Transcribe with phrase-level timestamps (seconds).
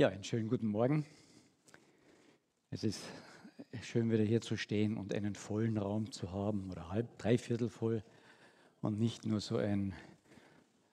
[0.00, 1.04] Ja, einen schönen guten Morgen.
[2.70, 3.02] Es ist
[3.82, 8.04] schön, wieder hier zu stehen und einen vollen Raum zu haben oder halb, dreiviertel voll
[8.80, 9.92] und nicht nur so ein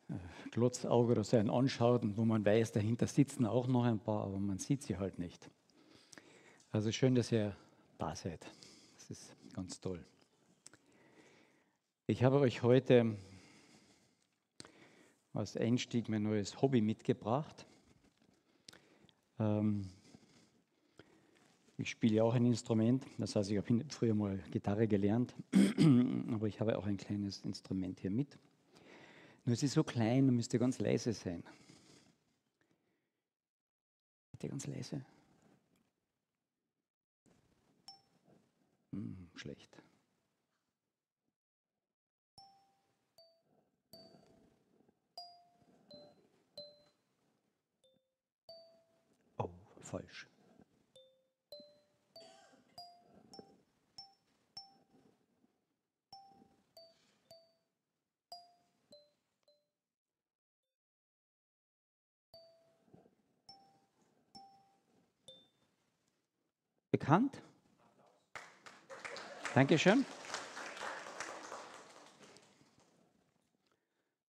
[0.10, 0.16] äh,
[0.50, 4.40] Glotzauge oder so ein Anschauen, wo man weiß, dahinter sitzen auch noch ein paar, aber
[4.40, 5.52] man sieht sie halt nicht.
[6.72, 7.56] Also schön, dass ihr
[8.00, 8.44] da seid.
[8.96, 10.04] Das ist ganz toll.
[12.08, 13.16] Ich habe euch heute
[15.32, 17.68] als Einstieg mein neues Hobby mitgebracht.
[19.40, 19.90] Ähm,
[21.78, 25.36] ich spiele auch ein Instrument, das heißt, ich habe früher mal Gitarre gelernt,
[26.32, 28.38] aber ich habe auch ein kleines Instrument hier mit.
[29.44, 31.44] Nur es ist so klein, und müsste ganz leise sein.
[34.32, 35.06] Bitte ganz leise.
[38.92, 39.78] Hm, schlecht.
[49.86, 50.28] Falsch.
[66.92, 67.42] Bekannt?
[69.54, 70.06] Dankeschön.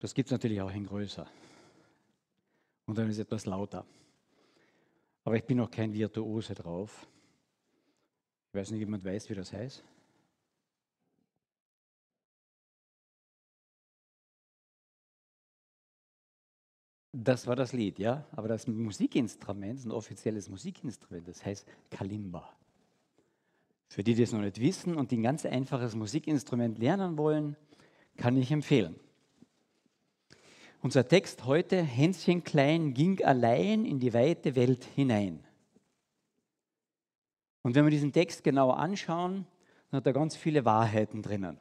[0.00, 1.26] Das gibt es natürlich auch in größer.
[2.86, 3.84] Und dann ist es etwas lauter.
[5.26, 7.08] Aber ich bin noch kein Virtuose drauf.
[8.48, 9.82] Ich weiß nicht, jemand weiß, wie das heißt.
[17.12, 18.24] Das war das Lied, ja.
[18.30, 22.56] Aber das Musikinstrument, ein offizielles Musikinstrument, das heißt Kalimba.
[23.88, 27.56] Für die, die es noch nicht wissen und die ein ganz einfaches Musikinstrument lernen wollen,
[28.16, 28.94] kann ich empfehlen.
[30.82, 35.44] Unser Text heute, Hänschen klein ging allein in die weite Welt hinein.
[37.62, 39.46] Und wenn wir diesen Text genau anschauen,
[39.90, 41.58] dann hat er ganz viele Wahrheiten drinnen.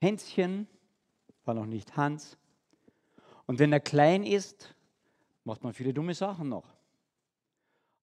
[0.00, 0.68] Hänschen
[1.44, 2.38] war noch nicht Hans.
[3.46, 4.74] Und wenn er klein ist,
[5.44, 6.76] macht man viele dumme Sachen noch.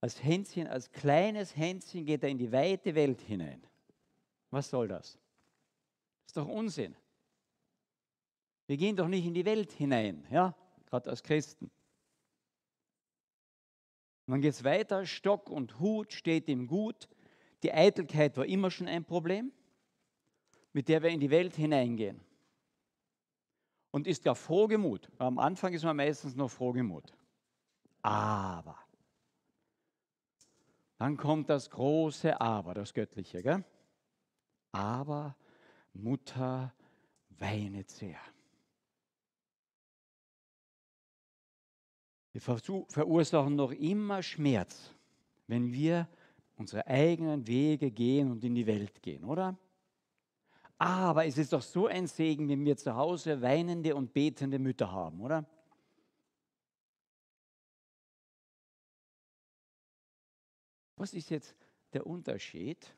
[0.02, 3.62] Als Hänschen, als kleines Hänschen geht er in die weite Welt hinein.
[4.52, 5.14] Was soll das?
[5.14, 6.96] Das ist doch Unsinn.
[8.68, 10.54] Wir gehen doch nicht in die Welt hinein, ja,
[10.86, 11.72] gerade als Christen.
[14.26, 17.08] Und dann geht es weiter, Stock und Hut steht ihm gut.
[17.64, 19.54] Die Eitelkeit war immer schon ein Problem,
[20.74, 22.20] mit der wir in die Welt hineingehen.
[23.92, 25.10] Und ist ja frohgemut.
[25.18, 27.14] Am Anfang ist man meistens noch frohgemut.
[28.02, 28.78] Aber
[30.98, 33.42] dann kommt das große Aber, das Göttliche.
[33.42, 33.64] Gell?
[34.72, 35.36] Aber
[35.94, 36.74] Mutter
[37.30, 38.20] weinet sehr.
[42.38, 44.94] Wir verursachen noch immer Schmerz,
[45.48, 46.08] wenn wir
[46.56, 49.58] unsere eigenen Wege gehen und in die Welt gehen, oder?
[50.78, 54.92] Aber es ist doch so ein Segen, wenn wir zu Hause weinende und betende Mütter
[54.92, 55.50] haben, oder?
[60.96, 61.56] Was ist jetzt
[61.94, 62.94] der Unterschied,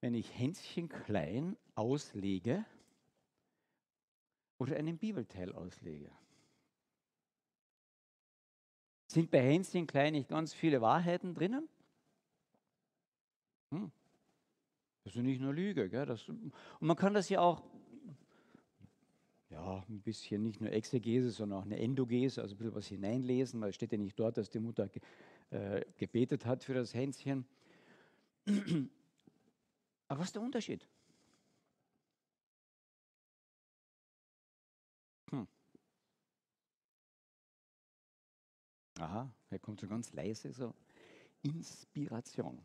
[0.00, 2.64] wenn ich Hänschen klein auslege
[4.58, 6.12] oder einen Bibelteil auslege?
[9.14, 11.68] Sind bei Hänschen klein nicht ganz viele Wahrheiten drinnen?
[13.70, 13.92] Hm.
[15.04, 15.88] Das ist nicht nur Lüge.
[15.88, 16.04] Gell?
[16.04, 17.62] Das, und man kann das ja auch,
[19.50, 23.60] ja, ein bisschen nicht nur Exegese, sondern auch eine Endogese, also ein bisschen was hineinlesen,
[23.60, 24.90] weil es steht ja nicht dort, dass die Mutter
[25.50, 27.46] äh, gebetet hat für das Hänschen.
[30.08, 30.88] Aber was ist der Unterschied?
[38.98, 40.74] Aha, er kommt so ganz leise, so
[41.42, 42.64] Inspiration.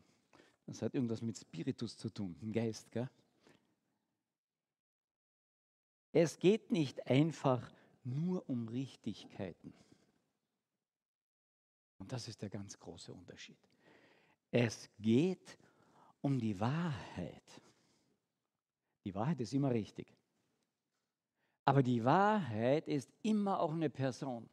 [0.66, 2.90] Das hat irgendwas mit Spiritus zu tun, im Geist.
[2.92, 3.08] Gell?
[6.12, 7.70] Es geht nicht einfach
[8.04, 9.72] nur um Richtigkeiten.
[11.98, 13.58] Und das ist der ganz große Unterschied.
[14.50, 15.58] Es geht
[16.20, 17.60] um die Wahrheit.
[19.04, 20.12] Die Wahrheit ist immer richtig.
[21.64, 24.48] Aber die Wahrheit ist immer auch eine Person.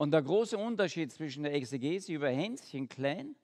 [0.00, 3.36] Und der große Unterschied zwischen der Exegese über Hänschen klein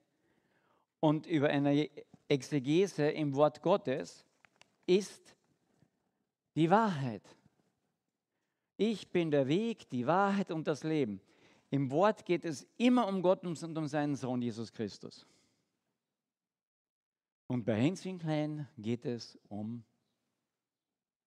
[0.99, 1.87] und über eine
[2.27, 4.25] Exegese im Wort Gottes
[4.87, 5.35] ist
[6.55, 7.21] die Wahrheit.
[8.75, 11.21] Ich bin der Weg, die Wahrheit und das Leben.
[11.69, 15.27] Im Wort geht es immer um Gott und um seinen Sohn Jesus Christus.
[17.45, 19.83] Und bei Hänschen klein geht es um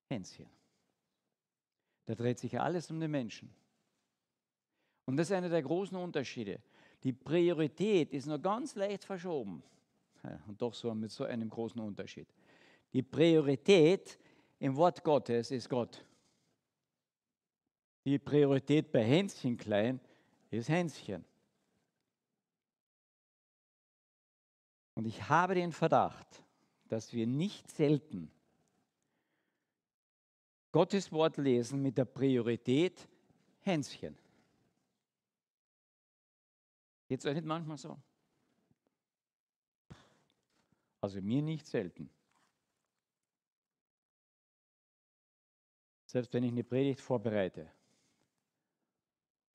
[0.08, 0.50] Hänschen.
[2.06, 3.54] Da dreht sich alles um den Menschen.
[5.10, 6.60] Und das ist einer der großen Unterschiede.
[7.02, 9.60] Die Priorität ist nur ganz leicht verschoben.
[10.46, 12.28] Und doch so mit so einem großen Unterschied.
[12.92, 14.20] Die Priorität
[14.60, 16.06] im Wort Gottes ist Gott.
[18.04, 19.98] Die Priorität bei Hänschen klein
[20.48, 21.24] ist Hänschen.
[24.94, 26.44] Und ich habe den Verdacht,
[26.86, 28.30] dass wir nicht selten
[30.70, 33.08] Gottes Wort lesen mit der Priorität
[33.62, 34.19] Hänschen.
[37.10, 38.00] Geht es euch nicht manchmal so?
[41.00, 42.08] Also mir nicht selten.
[46.06, 47.68] Selbst wenn ich eine Predigt vorbereite,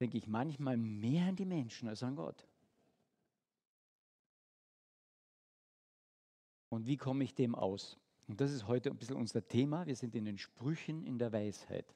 [0.02, 2.46] denke ich manchmal mehr an die Menschen als an Gott.
[6.68, 7.98] Und wie komme ich dem aus?
[8.28, 9.88] Und das ist heute ein bisschen unser Thema.
[9.88, 11.96] Wir sind in den Sprüchen in der Weisheit.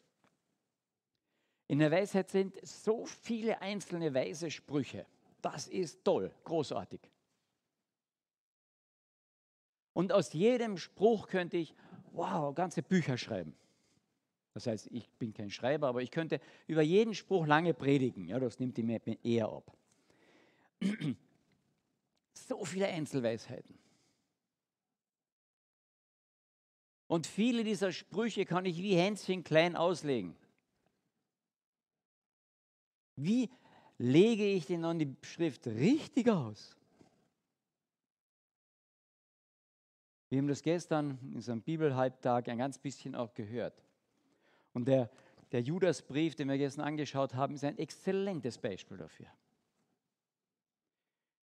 [1.68, 5.06] In der Weisheit sind so viele einzelne weise Sprüche.
[5.42, 7.00] Das ist toll, großartig.
[9.94, 11.74] Und aus jedem Spruch könnte ich,
[12.12, 13.54] wow, ganze Bücher schreiben.
[14.54, 18.28] Das heißt, ich bin kein Schreiber, aber ich könnte über jeden Spruch lange predigen.
[18.28, 19.72] Ja, das nimmt die mir eher ab.
[22.48, 23.78] So viele Einzelweisheiten.
[27.08, 30.36] Und viele dieser Sprüche kann ich wie Hänschen klein auslegen.
[33.18, 33.50] Wie
[34.00, 36.76] lege ich denn dann die Schrift richtig aus?
[40.30, 43.84] Wir haben das gestern in unserem Bibelhalbtag ein ganz bisschen auch gehört.
[44.74, 45.10] Und der,
[45.52, 49.28] der Judasbrief, den wir gestern angeschaut haben, ist ein exzellentes Beispiel dafür.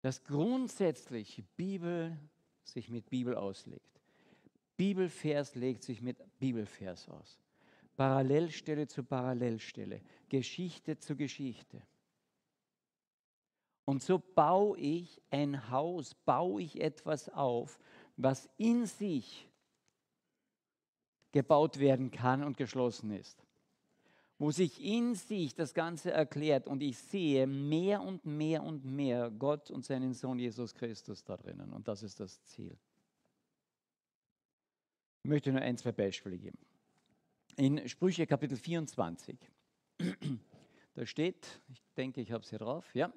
[0.02, 2.18] Dass grundsätzlich Bibel
[2.64, 4.02] sich mit Bibel auslegt.
[4.76, 7.40] Bibelvers legt sich mit Bibelvers aus.
[7.96, 11.82] Parallelstelle zu Parallelstelle, Geschichte zu Geschichte.
[13.86, 17.80] Und so baue ich ein Haus, baue ich etwas auf,
[18.16, 19.48] was in sich
[21.32, 23.44] gebaut werden kann und geschlossen ist.
[24.40, 29.30] Wo sich in sich das Ganze erklärt und ich sehe mehr und mehr und mehr
[29.32, 31.74] Gott und seinen Sohn Jesus Christus da drinnen.
[31.74, 32.78] Und das ist das Ziel.
[35.24, 36.58] Ich möchte nur ein, zwei Beispiele geben.
[37.56, 39.38] In Sprüche Kapitel 24,
[40.96, 43.14] da steht, ich denke, ich habe es hier drauf, ja,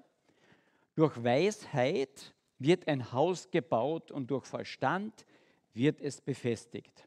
[0.96, 5.26] durch Weisheit wird ein Haus gebaut und durch Verstand
[5.74, 7.06] wird es befestigt.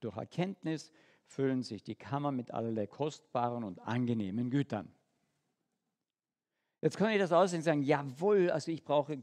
[0.00, 0.90] Durch Erkenntnis
[1.26, 4.90] füllen sich die Kammern mit allerlei kostbaren und angenehmen Gütern.
[6.80, 9.22] Jetzt kann ich das aussehen und sagen, jawohl, also ich brauche,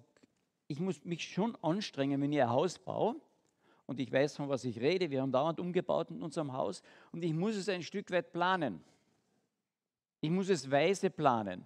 [0.68, 3.16] ich muss mich schon anstrengen, wenn ich ein Haus baue
[3.88, 5.10] und ich weiß, von was ich rede.
[5.10, 8.84] Wir haben dauernd umgebaut in unserem Haus und ich muss es ein Stück weit planen.
[10.22, 11.66] Ich muss es weise planen,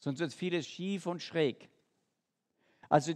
[0.00, 1.70] sonst wird vieles schief und schräg.
[2.88, 3.14] Also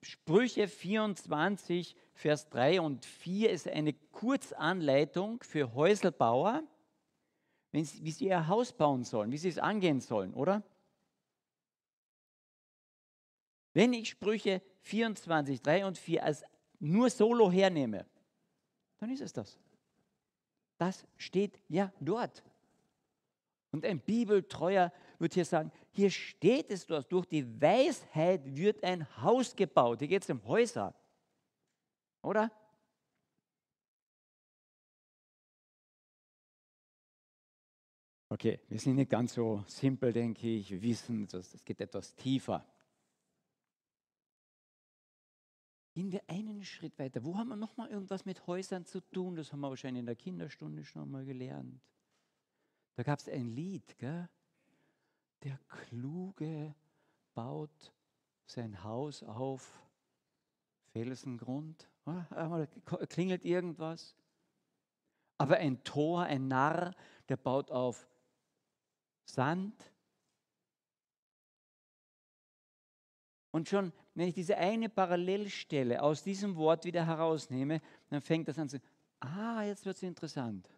[0.00, 6.62] Sprüche 24, Vers 3 und 4 ist eine Kurzanleitung für Häuselbauer,
[7.72, 10.62] wie sie ihr Haus bauen sollen, wie sie es angehen sollen, oder?
[13.72, 16.44] Wenn ich Sprüche 24, 3 und 4 als
[16.78, 18.06] nur solo hernehme,
[18.98, 19.58] dann ist es das.
[20.78, 22.42] Das steht ja dort.
[23.70, 29.06] Und ein Bibeltreuer wird hier sagen, hier steht es dort, durch die Weisheit wird ein
[29.22, 29.98] Haus gebaut.
[29.98, 30.94] Hier geht es um Häuser.
[32.22, 32.50] Oder?
[38.30, 40.70] Okay, wir sind nicht ganz so simpel, denke ich.
[40.70, 42.66] Wir wissen, es geht etwas tiefer.
[45.92, 47.22] Gehen wir einen Schritt weiter.
[47.22, 49.36] Wo haben wir nochmal irgendwas mit Häusern zu tun?
[49.36, 51.82] Das haben wir wahrscheinlich in der Kinderstunde schon mal gelernt.
[52.94, 54.30] Da gab es ein Lied, gell?
[55.42, 56.74] Der Kluge
[57.34, 57.92] baut
[58.46, 59.82] sein Haus auf
[60.92, 61.88] Felsengrund.
[62.30, 62.68] Einmal
[63.08, 64.14] klingelt irgendwas.
[65.38, 66.94] Aber ein Tor, ein Narr,
[67.28, 68.08] der baut auf
[69.24, 69.92] Sand.
[73.50, 77.80] Und schon wenn ich diese eine Parallelstelle aus diesem Wort wieder herausnehme,
[78.10, 78.80] dann fängt das an zu,
[79.20, 80.68] ah, jetzt wird es interessant.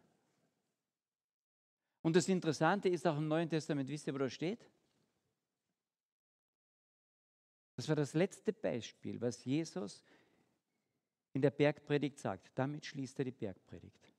[2.05, 4.69] Und das Interessante ist auch im Neuen Testament, wisst ihr, wo das steht?
[7.77, 10.05] Das war das letzte Beispiel, was Jesus
[11.33, 12.53] in der Bergpredigt sagt.
[12.57, 14.13] Damit schließt er die Bergpredigt.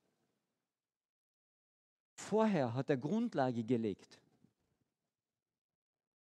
[2.16, 4.18] Vorher hat er Grundlage gelegt.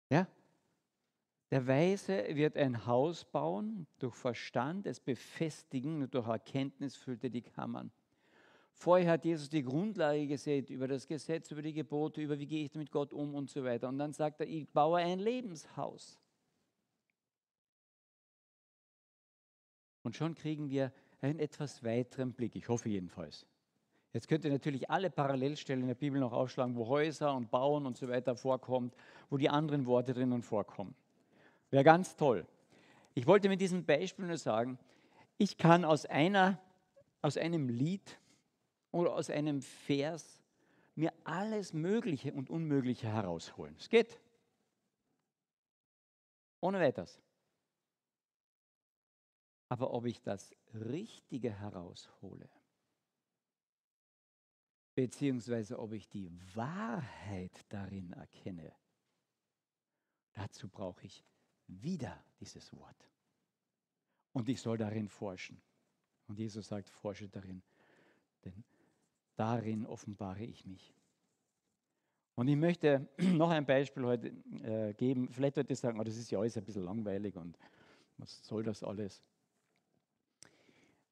[0.09, 0.27] Ja?
[1.49, 7.29] Der Weise wird ein Haus bauen, durch Verstand es befestigen und durch Erkenntnis füllt er
[7.29, 7.89] die Kammern.
[8.83, 12.65] Vorher hat Jesus die Grundlage gesät über das Gesetz, über die Gebote, über wie gehe
[12.65, 13.87] ich mit Gott um und so weiter.
[13.87, 16.19] Und dann sagt er, ich baue ein Lebenshaus.
[20.01, 22.57] Und schon kriegen wir einen etwas weiteren Blick.
[22.57, 23.45] Ich hoffe jedenfalls.
[24.11, 27.85] Jetzt könnt ihr natürlich alle Parallelstellen in der Bibel noch aufschlagen, wo Häuser und Bauen
[27.85, 28.93] und so weiter vorkommt,
[29.29, 30.93] wo die anderen Worte drinnen vorkommen.
[31.69, 32.45] Wäre ganz toll.
[33.13, 34.77] Ich wollte mit diesem Beispiel nur sagen,
[35.37, 36.59] ich kann aus, einer,
[37.21, 38.19] aus einem Lied
[38.93, 40.41] oder aus einem Vers
[40.95, 43.75] mir alles Mögliche und Unmögliche herausholen.
[43.77, 44.19] Es geht.
[46.61, 47.19] Ohne weiteres.
[49.67, 52.47] Aber ob ich das Richtige heraushole,
[54.93, 58.75] beziehungsweise ob ich die Wahrheit darin erkenne,
[60.33, 61.25] dazu brauche ich
[61.65, 63.09] wieder dieses Wort.
[64.33, 65.59] Und ich soll darin forschen.
[66.27, 67.63] Und Jesus sagt, forsche darin,
[68.45, 68.63] denn
[69.35, 70.93] darin offenbare ich mich.
[72.35, 74.27] Und ich möchte noch ein Beispiel heute
[74.63, 75.29] äh, geben.
[75.29, 77.57] Vielleicht wird ihr sagen, oh, das ist ja alles ein bisschen langweilig und
[78.17, 79.21] was soll das alles?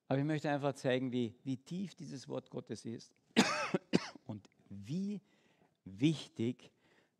[0.07, 3.13] Aber ich möchte einfach zeigen, wie, wie tief dieses Wort Gottes ist
[4.25, 5.21] und wie
[5.85, 6.71] wichtig,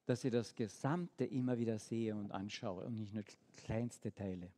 [0.06, 3.24] dass ich das Gesamte immer wieder sehe und anschaue und nicht nur
[3.56, 4.52] kleinste Teile.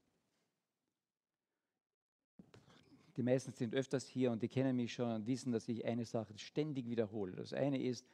[3.15, 6.05] Die meisten sind öfters hier und die kennen mich schon und wissen, dass ich eine
[6.05, 7.33] Sache ständig wiederhole.
[7.33, 8.07] Das eine ist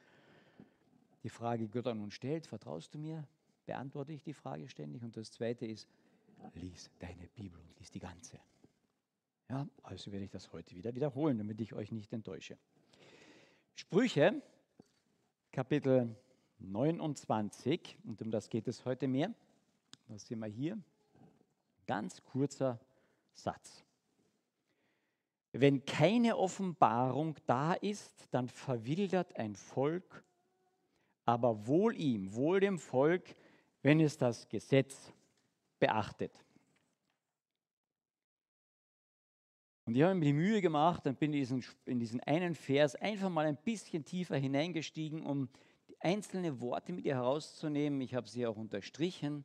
[1.22, 3.26] die Frage, Gott an uns stellt, vertraust du mir?
[3.66, 5.02] Beantworte ich die Frage ständig.
[5.02, 5.88] Und das zweite ist,
[6.54, 8.38] lies deine Bibel und lies die ganze.
[9.48, 12.56] Ja, also werde ich das heute wieder wiederholen, damit ich euch nicht enttäusche.
[13.74, 14.42] Sprüche,
[15.50, 16.14] Kapitel
[16.58, 19.34] 29, und um das geht es heute mehr.
[20.08, 20.78] Das sehen wir hier.
[21.86, 22.78] Ganz kurzer
[23.32, 23.84] Satz.
[25.52, 30.24] Wenn keine Offenbarung da ist, dann verwildert ein Volk,
[31.24, 33.34] aber wohl ihm, wohl dem Volk,
[33.82, 35.12] wenn es das Gesetz
[35.80, 36.32] beachtet.
[39.90, 42.94] Und ich habe mir die Mühe gemacht und bin in diesen, in diesen einen Vers
[42.94, 45.48] einfach mal ein bisschen tiefer hineingestiegen, um
[45.88, 48.00] die einzelnen Worte mit ihr herauszunehmen.
[48.00, 49.44] Ich habe sie auch unterstrichen,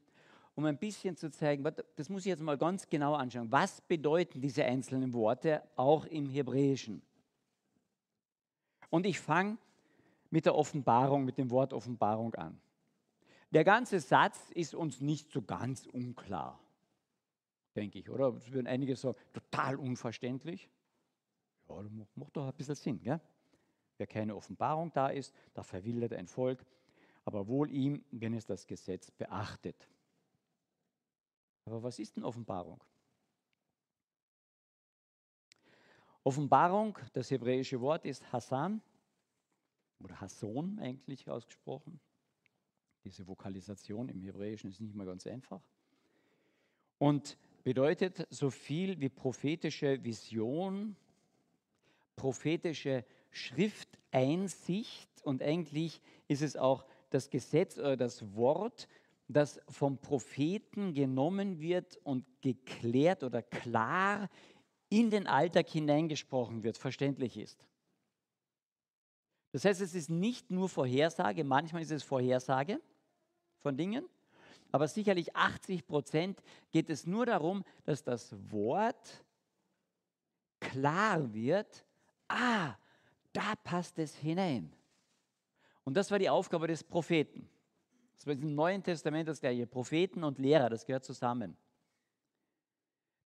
[0.55, 1.63] um ein bisschen zu zeigen,
[1.95, 3.51] das muss ich jetzt mal ganz genau anschauen.
[3.51, 7.01] Was bedeuten diese einzelnen Worte auch im Hebräischen?
[8.89, 9.57] Und ich fange
[10.29, 12.59] mit der Offenbarung, mit dem Wort Offenbarung an.
[13.51, 16.59] Der ganze Satz ist uns nicht so ganz unklar
[17.75, 18.33] denke ich, oder?
[18.35, 20.69] Es würden einige sagen, total unverständlich.
[21.67, 23.01] Ja, das macht doch ein bisschen Sinn.
[23.01, 23.19] Gell?
[23.97, 26.65] Wer keine Offenbarung da ist, da verwildert ein Volk,
[27.23, 29.87] aber wohl ihm, wenn es das Gesetz beachtet.
[31.65, 32.81] Aber was ist denn Offenbarung?
[36.23, 38.81] Offenbarung, das hebräische Wort ist Hassan
[39.99, 41.99] oder Hasson eigentlich ausgesprochen.
[43.03, 45.61] Diese Vokalisation im Hebräischen ist nicht mal ganz einfach.
[46.97, 50.95] Und bedeutet so viel wie prophetische Vision,
[52.15, 58.87] prophetische Schrifteinsicht und eigentlich ist es auch das Gesetz oder das Wort,
[59.27, 59.97] das vom
[60.75, 64.29] Propheten genommen wird und geklärt oder klar
[64.89, 67.65] in den Alltag hineingesprochen wird, verständlich ist.
[69.51, 72.81] Das heißt, es ist nicht nur Vorhersage, manchmal ist es Vorhersage
[73.59, 74.05] von Dingen,
[74.71, 79.23] aber sicherlich 80 Prozent geht es nur darum, dass das Wort
[80.59, 81.85] klar wird,
[82.27, 82.75] ah,
[83.31, 84.73] da passt es hinein.
[85.85, 87.49] Und das war die Aufgabe des Propheten.
[88.15, 89.67] Das war im Neuen Testament das gleiche.
[89.67, 91.57] Propheten und Lehrer, das gehört zusammen.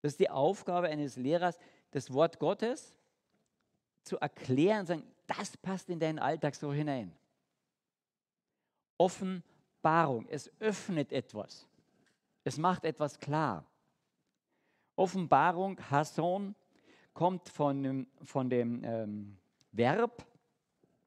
[0.01, 1.59] Das ist die Aufgabe eines Lehrers,
[1.91, 2.95] das Wort Gottes
[4.03, 7.13] zu erklären, sagen, das passt in deinen Alltag so hinein.
[8.97, 9.43] Offen
[9.87, 10.27] Offenbarung.
[10.27, 11.65] Es öffnet etwas.
[12.43, 13.65] Es macht etwas klar.
[14.95, 16.55] Offenbarung, Hason,
[17.13, 19.37] kommt von dem, von dem ähm,
[19.71, 20.25] Verb,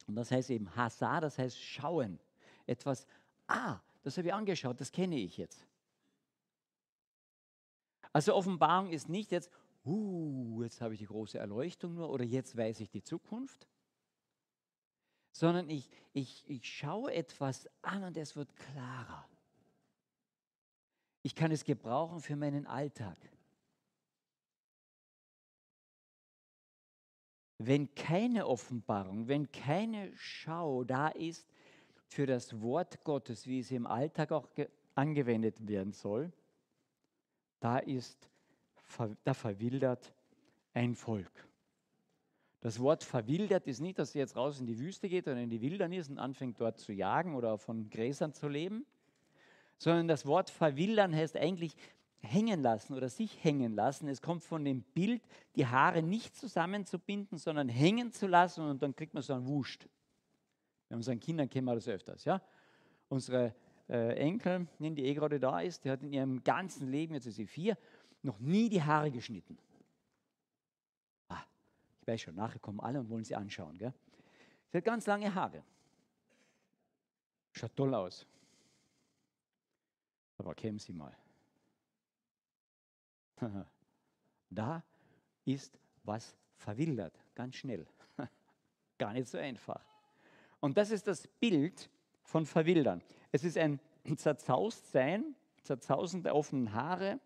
[0.06, 2.18] und das heißt eben Hasa, das heißt schauen.
[2.66, 3.06] Etwas,
[3.50, 5.66] ah, das habe ich angeschaut, das kenne ich jetzt.
[8.12, 9.50] Also Offenbarung ist nicht jetzt,
[9.84, 13.68] uh, jetzt habe ich die große Erleuchtung nur oder jetzt weiß ich die Zukunft,
[15.32, 19.28] sondern ich, ich, ich schaue etwas an und es wird klarer.
[21.22, 23.16] Ich kann es gebrauchen für meinen Alltag.
[27.58, 31.46] Wenn keine Offenbarung, wenn keine Schau da ist
[32.10, 34.48] für das Wort Gottes, wie es im Alltag auch
[34.96, 36.32] angewendet werden soll,
[37.60, 38.28] da ist,
[39.22, 40.12] da verwildert
[40.74, 41.30] ein Volk.
[42.62, 45.50] Das Wort verwildert ist nicht, dass sie jetzt raus in die Wüste geht oder in
[45.50, 48.84] die Wildernis und anfängt dort zu jagen oder von Gräsern zu leben,
[49.78, 51.76] sondern das Wort verwildern heißt eigentlich
[52.22, 54.08] hängen lassen oder sich hängen lassen.
[54.08, 55.22] Es kommt von dem Bild,
[55.54, 59.88] die Haare nicht zusammenzubinden, sondern hängen zu lassen und dann kriegt man so einen Wuscht.
[60.90, 62.24] Bei unseren Kindern kennen wir das öfters.
[62.24, 62.42] Ja?
[63.08, 63.54] Unsere
[63.88, 67.36] äh, Enkel, die eh gerade da ist, die hat in ihrem ganzen Leben, jetzt ist
[67.36, 67.78] sie vier,
[68.22, 69.56] noch nie die Haare geschnitten.
[71.28, 71.44] Ah,
[72.00, 73.78] ich weiß schon, nachher kommen alle und wollen sie anschauen.
[73.78, 73.94] Gell?
[74.68, 75.62] Sie hat ganz lange Haare.
[77.52, 78.26] Schaut toll aus.
[80.38, 81.16] Aber kämen Sie mal.
[84.50, 84.82] da
[85.44, 87.86] ist was verwildert, ganz schnell.
[88.98, 89.89] Gar nicht so einfach.
[90.60, 91.90] Und das ist das Bild
[92.22, 93.02] von Verwildern.
[93.32, 93.80] Es ist ein
[94.16, 97.20] Zerzaustsein, Zerzausen der offenen Haare,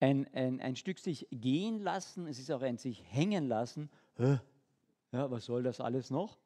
[0.00, 3.90] ein, ein, ein Stück sich gehen lassen, es ist auch ein sich hängen lassen.
[5.12, 6.38] Ja, was soll das alles noch?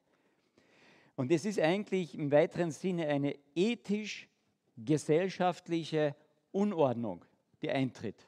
[1.17, 6.17] Und es ist eigentlich im weiteren Sinne eine ethisch-gesellschaftliche
[6.51, 7.25] Unordnung,
[7.63, 8.27] die eintritt.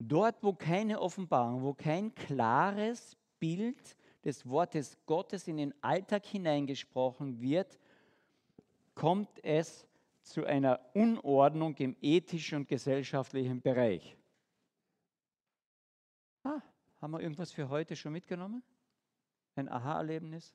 [0.00, 7.40] Dort, wo keine Offenbarung, wo kein klares Bild des Wortes Gottes in den Alltag hineingesprochen
[7.40, 7.78] wird,
[8.94, 9.86] kommt es
[10.22, 14.16] zu einer Unordnung im ethischen und gesellschaftlichen Bereich.
[16.44, 16.60] Ah,
[17.00, 18.62] haben wir irgendwas für heute schon mitgenommen?
[19.56, 20.54] Ein Aha-Erlebnis?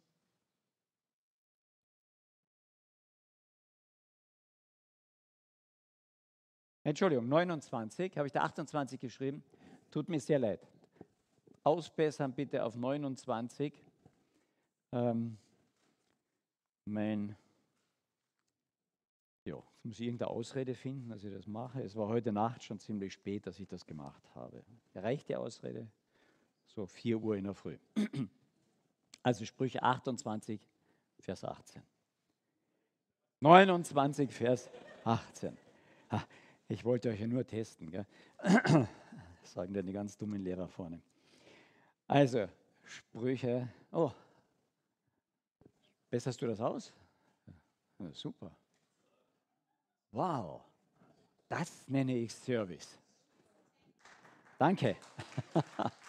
[6.84, 9.44] Entschuldigung, 29, habe ich da 28 geschrieben?
[9.92, 10.66] Tut mir sehr leid.
[11.68, 13.74] Ausbessern bitte auf 29.
[14.94, 15.38] Ähm,
[16.86, 17.36] mein
[19.44, 21.82] ja, jetzt muss ich irgendeine Ausrede finden, dass ich das mache.
[21.82, 24.64] Es war heute Nacht schon ziemlich spät, dass ich das gemacht habe.
[24.96, 25.88] Reicht die Ausrede?
[26.68, 27.77] So 4 Uhr in der Früh.
[29.24, 30.66] Also Sprüche 28,
[31.20, 31.82] Vers 18.
[33.42, 34.70] 29, Vers
[35.03, 35.58] 18.
[36.70, 37.92] Ich wollte euch ja nur testen.
[37.92, 38.06] Gell?
[39.44, 41.01] sagen denn die ganz dummen Lehrer vorne.
[42.07, 42.48] Also,
[42.83, 43.67] Sprüche.
[43.91, 44.11] Oh,
[46.09, 46.93] besserst du das aus?
[48.00, 48.55] Ja, super.
[50.11, 50.61] Wow,
[51.50, 52.98] das nenne ich Service.
[54.57, 54.96] Danke.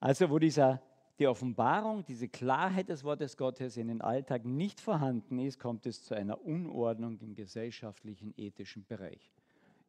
[0.00, 0.82] Also wo dieser,
[1.18, 6.02] die Offenbarung, diese Klarheit des Wortes Gottes in den Alltag nicht vorhanden ist, kommt es
[6.02, 9.30] zu einer Unordnung im gesellschaftlichen, ethischen Bereich.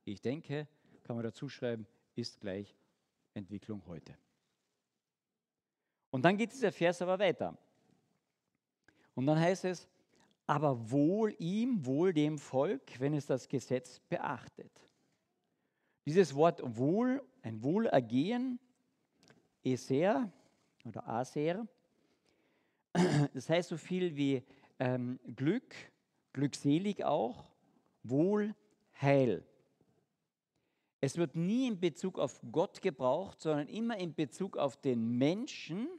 [0.04, 0.68] Ich denke,
[1.12, 2.74] kann man dazu schreiben, ist gleich
[3.34, 4.16] Entwicklung heute.
[6.10, 7.58] Und dann geht dieser Vers aber weiter.
[9.14, 9.90] Und dann heißt es,
[10.48, 14.72] aber wohl ihm, wohl dem Volk, wenn es das Gesetz beachtet.
[16.06, 18.58] Dieses Wort wohl, ein Wohlergehen,
[19.66, 20.32] Eser
[20.86, 21.68] oder Aser,
[23.34, 24.44] das heißt so viel wie
[24.80, 25.76] ähm, Glück,
[26.32, 27.52] glückselig auch,
[28.02, 28.56] Wohl,
[29.02, 29.46] Heil.
[31.04, 35.90] Es wird nie in Bezug auf Gott gebraucht, sondern immer in Bezug auf den Menschen,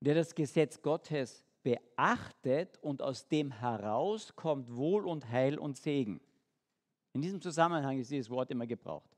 [0.00, 6.20] der das Gesetz Gottes beachtet und aus dem heraus kommt Wohl und Heil und Segen.
[7.14, 9.10] In diesem Zusammenhang ist dieses Wort immer gebraucht.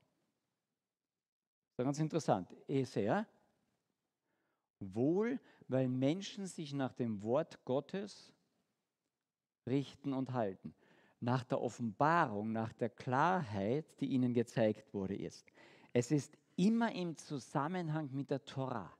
[1.75, 2.55] Das ist ganz interessant.
[2.67, 3.27] Sehr
[4.79, 8.33] wohl, weil Menschen sich nach dem Wort Gottes
[9.65, 10.73] richten und halten.
[11.19, 15.45] Nach der Offenbarung, nach der Klarheit, die ihnen gezeigt wurde, ist.
[15.93, 18.91] Es ist immer im Zusammenhang mit der Torah.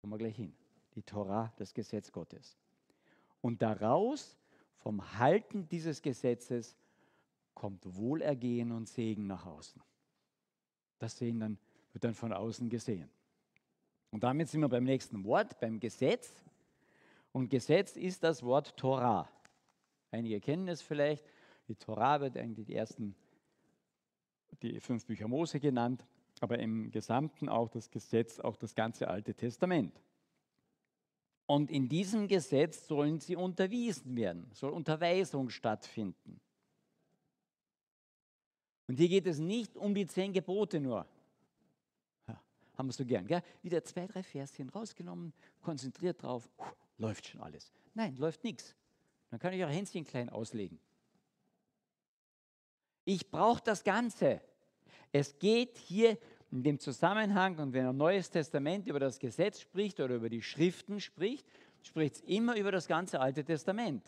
[0.00, 0.54] Kommen wir gleich hin
[0.94, 2.56] die Torah, das Gesetz Gottes.
[3.40, 4.36] Und daraus,
[4.78, 6.76] vom Halten dieses Gesetzes,
[7.54, 9.82] kommt Wohlergehen und Segen nach außen.
[10.98, 11.58] Das sehen dann,
[11.92, 13.10] wird dann von außen gesehen.
[14.10, 16.42] Und damit sind wir beim nächsten Wort, beim Gesetz.
[17.32, 19.28] Und Gesetz ist das Wort Torah.
[20.10, 21.24] Einige kennen es vielleicht.
[21.68, 23.14] Die Torah wird eigentlich die ersten,
[24.62, 26.04] die fünf Bücher Mose genannt,
[26.40, 30.00] aber im Gesamten auch das Gesetz, auch das ganze Alte Testament.
[31.46, 36.40] Und in diesem Gesetz sollen sie unterwiesen werden, soll Unterweisung stattfinden.
[38.86, 41.06] Und hier geht es nicht um die zehn Gebote nur.
[42.26, 42.42] Ja,
[42.76, 43.42] haben wir so gern, gell?
[43.62, 46.48] Wieder zwei, drei Verschen rausgenommen, konzentriert drauf,
[46.98, 47.72] läuft schon alles.
[47.94, 48.74] Nein, läuft nichts.
[49.30, 50.78] Dann kann ich auch Hänschen klein auslegen.
[53.04, 54.40] Ich brauche das Ganze.
[55.12, 56.18] Es geht hier
[56.50, 60.42] in dem Zusammenhang und wenn ein Neues Testament über das Gesetz spricht oder über die
[60.42, 61.46] Schriften spricht,
[61.82, 64.04] spricht es immer über das ganze Alte Testament.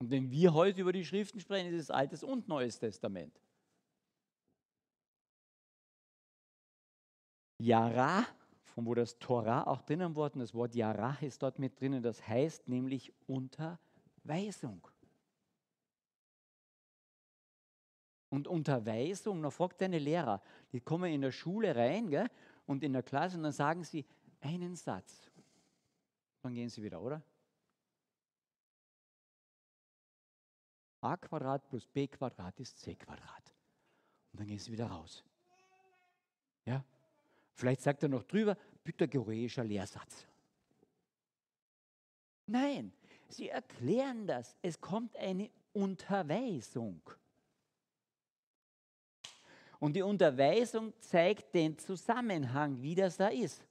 [0.00, 3.40] Und wenn wir heute über die Schriften sprechen, ist es Altes und Neues Testament.
[7.60, 8.24] Yara,
[8.78, 12.24] von wo das Torah auch drinnen worden, das Wort Yara ist dort mit drinnen, das
[12.28, 14.86] heißt nämlich Unterweisung.
[18.28, 22.30] Und Unterweisung, da fragt deine Lehrer, die kommen in der Schule rein gell,
[22.66, 24.06] und in der Klasse und dann sagen sie
[24.42, 25.28] einen Satz.
[26.42, 27.20] Dann gehen sie wieder, oder?
[31.00, 33.52] a Quadrat plus b Quadrat ist c Quadrat.
[34.30, 35.24] Und dann gehen sie wieder raus.
[36.64, 36.84] Ja?
[37.58, 40.28] Vielleicht sagt er noch drüber, pythagoreischer Lehrsatz.
[42.46, 42.92] Nein,
[43.28, 44.56] sie erklären das.
[44.62, 47.00] Es kommt eine Unterweisung.
[49.80, 53.66] Und die Unterweisung zeigt den Zusammenhang, wie das da ist.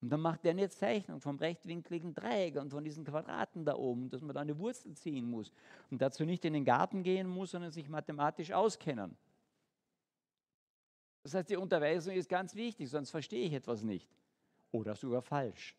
[0.00, 4.08] Und dann macht er eine Zeichnung vom rechtwinkligen Dreieck und von diesen Quadraten da oben,
[4.08, 5.52] dass man da eine Wurzel ziehen muss.
[5.90, 9.14] Und dazu nicht in den Garten gehen muss, sondern sich mathematisch auskennen.
[11.24, 14.08] Das heißt, die Unterweisung ist ganz wichtig, sonst verstehe ich etwas nicht.
[14.70, 15.76] Oder sogar falsch.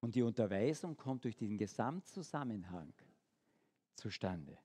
[0.00, 2.92] Und die Unterweisung kommt durch den Gesamtzusammenhang
[3.94, 4.58] zustande.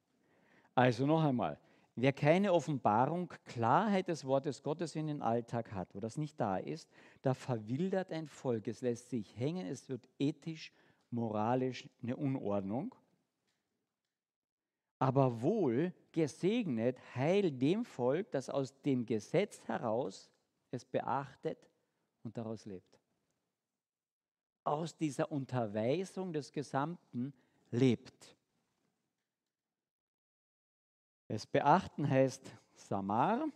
[0.74, 1.60] Also noch einmal,
[2.02, 6.56] Wer keine Offenbarung, Klarheit des Wortes Gottes in den Alltag hat, wo das nicht da
[6.56, 6.90] ist,
[7.22, 8.70] da verwildert ein Volk.
[8.70, 10.72] Es lässt sich hängen, es wird ethisch,
[11.12, 12.96] moralisch eine Unordnung.
[15.00, 20.30] Aber wohl gesegnet, heil dem Volk, das aus dem Gesetz heraus
[20.72, 21.58] es beachtet
[22.24, 23.00] und daraus lebt.
[24.64, 27.34] Aus dieser Unterweisung des Gesamten
[27.72, 28.36] lebt.
[31.28, 33.48] Es beachten heißt Samar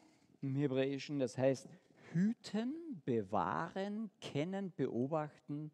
[0.41, 1.67] im Hebräischen, das heißt
[2.13, 5.71] hüten, bewahren, kennen, beobachten,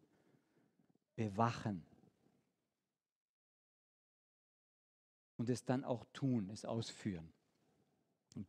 [1.14, 1.84] bewachen.
[5.40, 7.32] Und es dann auch tun, es ausführen.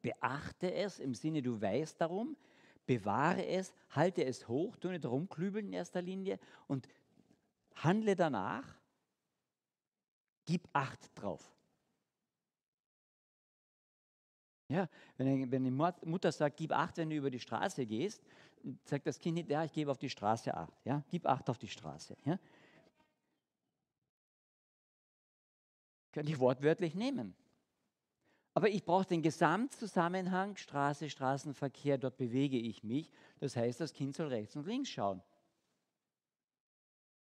[0.01, 2.35] Beachte es im Sinne, du weißt darum,
[2.85, 6.89] bewahre es, halte es hoch, tu nicht rumklübeln in erster Linie und
[7.75, 8.65] handle danach,
[10.43, 11.55] gib Acht drauf.
[14.67, 18.21] Ja, wenn, wenn die Mutter sagt, gib acht, wenn du über die Straße gehst,
[18.83, 20.73] sagt das Kind nicht, ja, ich gebe auf die Straße acht.
[20.83, 22.17] Ja, gib acht auf die Straße.
[22.25, 22.37] Ja.
[26.11, 27.35] Könnte ich wortwörtlich nehmen.
[28.53, 33.09] Aber ich brauche den Gesamtzusammenhang, Straße, Straßenverkehr, dort bewege ich mich.
[33.39, 35.21] Das heißt, das Kind soll rechts und links schauen.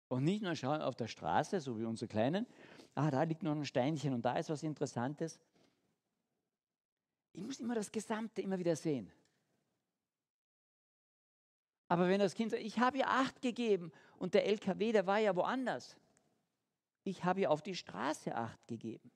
[0.07, 2.45] Und nicht nur schauen auf der Straße, so wie unsere Kleinen,
[2.93, 5.39] ah, da liegt noch ein Steinchen und da ist was Interessantes.
[7.33, 9.11] Ich muss immer das Gesamte immer wieder sehen.
[11.87, 15.19] Aber wenn das Kind sagt, ich habe ihr Acht gegeben und der LKW, der war
[15.19, 15.97] ja woanders.
[17.05, 19.11] Ich habe ihr auf die Straße Acht gegeben.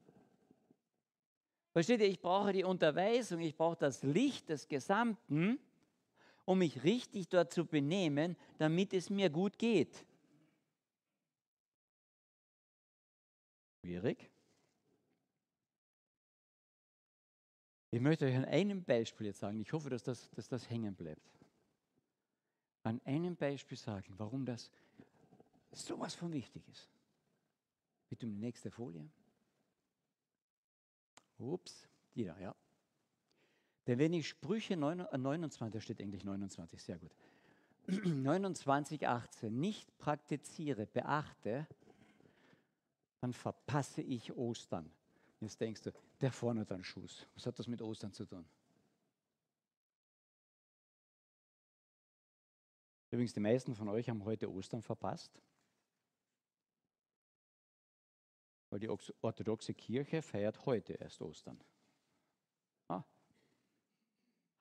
[1.74, 5.60] Versteht ihr, ich brauche die Unterweisung, ich brauche das Licht des Gesamten,
[6.46, 10.06] um mich richtig dort zu benehmen, damit es mir gut geht.
[13.84, 14.30] Schwierig?
[17.92, 20.96] Ich möchte euch an einem Beispiel jetzt sagen, ich hoffe, dass das, dass das hängen
[20.96, 21.28] bleibt.
[22.84, 24.72] An einem Beispiel sagen, warum das
[25.72, 26.88] sowas von wichtig ist.
[28.10, 29.08] Bitte um die nächste Folie.
[31.38, 32.56] Ups, die da, ja.
[33.88, 37.12] Denn wenn ich Sprüche 29, äh, da steht eigentlich 29, sehr gut.
[37.88, 41.68] 29, 18 nicht praktiziere, beachte,
[43.22, 44.92] dann verpasse ich Ostern.
[45.40, 47.26] Jetzt denkst du, der vorne hat einen Schuss.
[47.36, 48.46] Was hat das mit Ostern zu tun?
[53.12, 55.42] Übrigens, die meisten von euch haben heute Ostern verpasst,
[58.70, 61.60] weil die orthodoxe Kirche feiert heute erst Ostern.
[62.88, 63.04] Ah.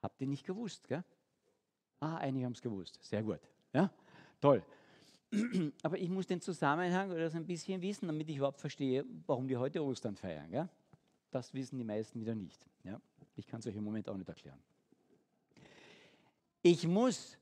[0.01, 1.03] Habt ihr nicht gewusst, gell?
[1.99, 2.97] Ah, einige haben es gewusst.
[3.01, 3.41] Sehr gut.
[3.73, 3.91] Ja,
[4.39, 4.63] toll.
[5.83, 9.47] Aber ich muss den Zusammenhang oder das ein bisschen wissen, damit ich überhaupt verstehe, warum
[9.47, 10.49] wir heute Ostern feiern.
[10.49, 10.69] Gell?
[11.31, 12.65] Das wissen die meisten wieder nicht.
[12.83, 12.99] Ja?
[13.35, 14.59] Ich kann es euch im Moment auch nicht erklären.
[16.61, 17.37] Ich muss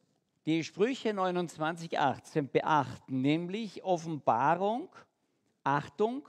[0.46, 4.90] die Sprüche 29, 18 beachten, nämlich Offenbarung,
[5.64, 6.28] Achtung,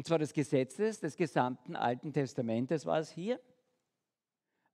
[0.00, 3.38] und zwar des Gesetzes des gesamten Alten Testamentes war es hier,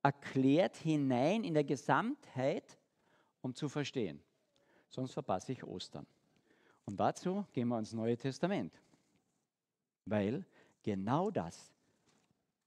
[0.01, 2.77] erklärt hinein in der Gesamtheit,
[3.41, 4.23] um zu verstehen.
[4.87, 6.07] Sonst verpasse ich Ostern.
[6.85, 8.81] Und dazu gehen wir ins Neue Testament.
[10.05, 10.45] Weil
[10.81, 11.73] Genau das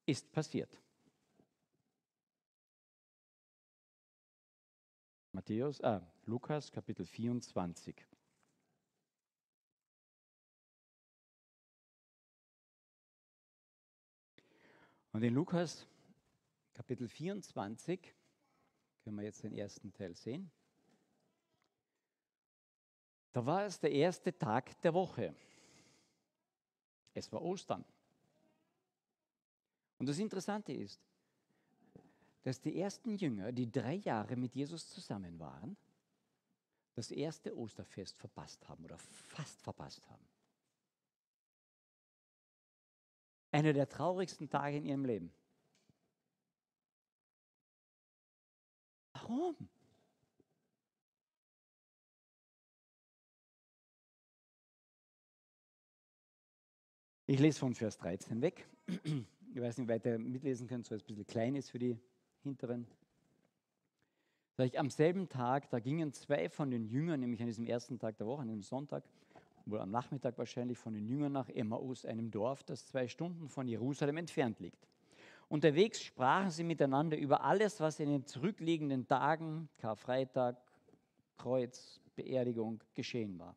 [0.05, 0.79] ist passiert.
[5.33, 8.10] Matthäus, äh, Lukas Kapitel 24.
[15.13, 15.87] Und in Lukas
[16.73, 18.15] Kapitel 24
[19.03, 20.51] können wir jetzt den ersten Teil sehen.
[23.33, 25.35] Da war es der erste Tag der Woche.
[27.15, 27.85] Es war Ostern.
[29.99, 31.01] Und das Interessante ist,
[32.43, 35.77] dass die ersten Jünger, die drei Jahre mit Jesus zusammen waren,
[36.95, 40.25] das erste Osterfest verpasst haben oder fast verpasst haben.
[43.53, 45.33] Einer der traurigsten Tage in ihrem Leben.
[49.13, 49.57] Warum?
[57.27, 58.67] Ich lese von Vers 13 weg.
[59.53, 61.99] Ich weiß nicht, weiter mitlesen könnt, so es ein bisschen klein ist für die
[62.43, 62.87] hinteren.
[64.77, 68.27] Am selben Tag, da gingen zwei von den Jüngern, nämlich an diesem ersten Tag der
[68.27, 69.05] Woche, an dem Sonntag,
[69.71, 73.69] wohl am Nachmittag wahrscheinlich, von den Jüngern nach Emmaus, einem Dorf, das zwei Stunden von
[73.69, 74.87] Jerusalem entfernt liegt.
[75.49, 80.57] Unterwegs sprachen sie miteinander über alles, was in den zurückliegenden Tagen, Karfreitag,
[81.37, 83.57] Kreuz, Beerdigung geschehen war.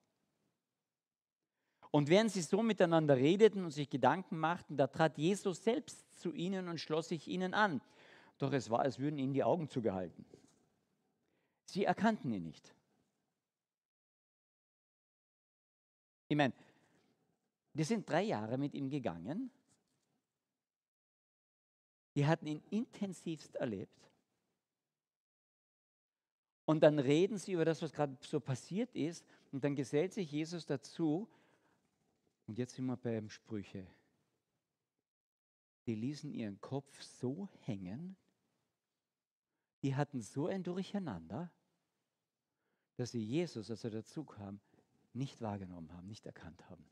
[1.92, 6.34] Und während sie so miteinander redeten und sich Gedanken machten, da trat Jesus selbst zu
[6.34, 7.82] ihnen und schloss sich ihnen an.
[8.40, 10.26] Doch es war, als würden ihnen die Augen zugehalten.
[11.66, 12.74] Sie erkannten ihn nicht.
[16.34, 16.56] Ich meine,
[17.76, 19.52] wir sind drei Jahre mit ihm gegangen.
[22.16, 24.10] Wir hatten ihn intensivst erlebt.
[26.66, 29.24] Und dann reden sie über das, was gerade so passiert ist.
[29.52, 31.30] Und dann gesellt sich Jesus dazu,
[32.48, 33.86] und jetzt sind wir beim Sprüche.
[35.86, 38.16] Die ließen ihren Kopf so hängen,
[39.84, 41.52] die hatten so ein Durcheinander,
[42.96, 44.60] dass sie Jesus, als er dazu kam,
[45.14, 46.86] nicht wahrgenommen haben, nicht erkannt haben.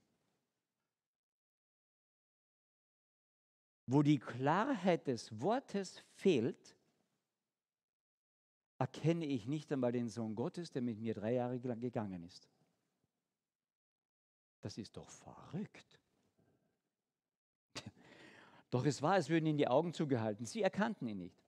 [3.88, 6.77] Wo die Klarheit des Wortes fehlt,
[8.77, 12.47] erkenne ich nicht einmal den Sohn Gottes, der mit mir drei Jahre lang gegangen ist.
[14.62, 15.99] Das ist doch verrückt.
[18.69, 20.45] Doch es war, als würden ihnen die Augen zugehalten.
[20.45, 21.43] Sie erkannten ihn nicht.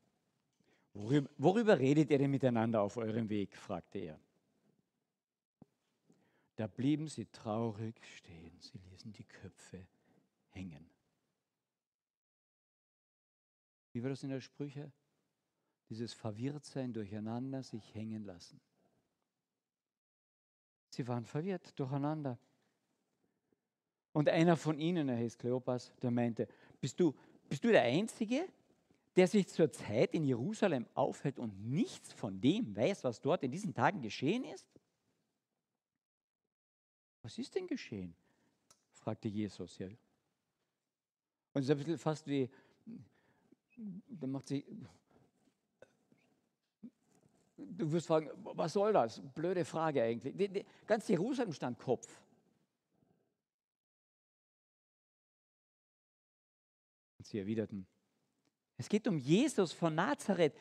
[0.94, 3.56] Worüber, worüber redet ihr denn miteinander auf eurem Weg?
[3.56, 4.20] fragte er.
[6.56, 8.60] Da blieben sie traurig stehen.
[8.60, 9.88] Sie ließen die Köpfe
[10.50, 10.90] hängen.
[13.92, 14.92] Wie war das in der Sprüche?
[15.90, 18.60] Dieses Verwirrtsein, Durcheinander, sich hängen lassen.
[20.90, 22.38] Sie waren verwirrt, durcheinander.
[24.12, 26.48] Und einer von ihnen, er heißt Kleopas, der meinte,
[26.80, 27.16] bist du,
[27.50, 28.48] bist du der Einzige,
[29.16, 33.74] der sich zurzeit in Jerusalem aufhält und nichts von dem weiß, was dort in diesen
[33.74, 34.68] Tagen geschehen ist?
[37.24, 38.16] Was ist denn geschehen?
[38.92, 39.78] fragte Jesus.
[39.80, 39.88] Ja.
[39.88, 42.50] Und es ist ein bisschen fast wie,
[44.08, 44.66] da macht sie,
[47.58, 49.22] du wirst fragen, was soll das?
[49.34, 50.66] Blöde Frage eigentlich.
[50.86, 52.08] Ganz Jerusalem stand Kopf.
[57.20, 57.88] Sie erwiderten,
[58.78, 60.54] es geht um Jesus von Nazareth,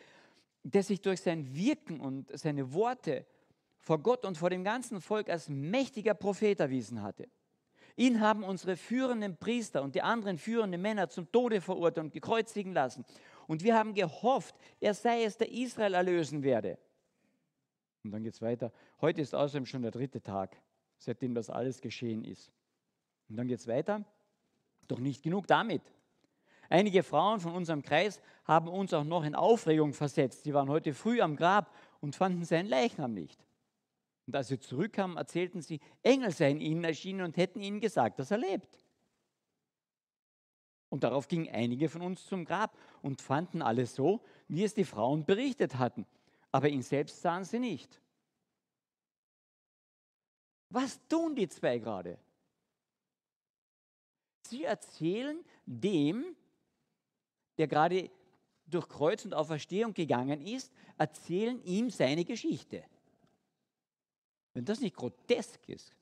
[0.63, 3.27] der sich durch sein Wirken und seine Worte
[3.83, 7.29] vor Gott und vor dem ganzen Volk als mächtiger Prophet erwiesen hatte.
[7.97, 12.73] Ihn haben unsere führenden Priester und die anderen führenden Männer zum Tode verurteilt und gekreuzigen
[12.73, 13.05] lassen.
[13.49, 16.79] Und wir haben gehofft, er sei es, der Israel erlösen werde.
[18.05, 18.73] Und dann geht es weiter.
[19.01, 20.57] Heute ist außerdem schon der dritte Tag,
[20.97, 22.51] seitdem das alles geschehen ist.
[23.29, 24.05] Und dann geht es weiter.
[24.89, 25.83] Doch nicht genug damit.
[26.71, 30.45] Einige Frauen von unserem Kreis haben uns auch noch in Aufregung versetzt.
[30.45, 33.45] Sie waren heute früh am Grab und fanden seinen Leichnam nicht.
[34.27, 38.31] Und als sie zurückkamen, erzählten sie, Engel seien ihnen erschienen und hätten ihnen gesagt, dass
[38.31, 38.79] er lebt.
[40.89, 44.85] Und darauf gingen einige von uns zum Grab und fanden alles so, wie es die
[44.85, 46.07] Frauen berichtet hatten.
[46.53, 48.01] Aber ihn selbst sahen sie nicht.
[50.69, 52.19] Was tun die zwei gerade?
[54.49, 56.37] Sie erzählen dem,
[57.59, 58.11] der gerade
[58.67, 62.85] durch Kreuz und Auferstehung gegangen ist, erzählen ihm seine Geschichte.
[64.55, 65.97] Wenn das nicht grotesk ist.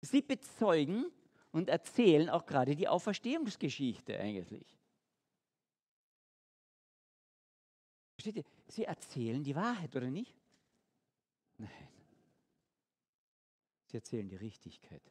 [0.00, 1.06] Sie bezeugen
[1.52, 4.76] und erzählen auch gerade die Auferstehungsgeschichte eigentlich.
[8.16, 8.44] Versteht ihr?
[8.68, 10.34] Sie erzählen die Wahrheit, oder nicht?
[11.58, 11.88] Nein.
[13.86, 15.02] Sie erzählen die Richtigkeit.